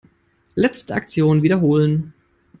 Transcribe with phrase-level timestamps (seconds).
[0.55, 2.15] Letzte Aktion wiederholen.